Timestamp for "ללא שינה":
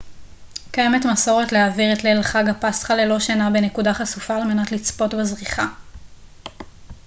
2.93-3.49